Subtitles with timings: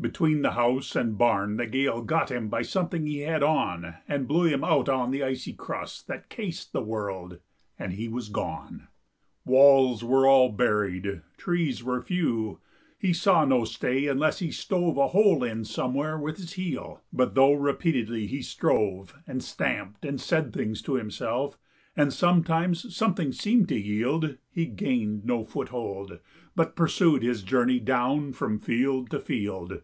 [0.00, 4.28] Between the house and barn the gale Got him by something he had on And
[4.28, 7.38] blew him out on the icy crust That cased the world,
[7.78, 8.88] and he was gone!
[9.46, 12.60] Walls were all buried, trees were few:
[12.98, 17.00] He saw no stay unless he stove A hole in somewhere with his heel.
[17.10, 21.56] But though repeatedly he strove And stamped and said things to himself,
[21.96, 26.18] And sometimes something seemed to yield, He gained no foothold,
[26.54, 29.80] but pursued His journey down from field to field.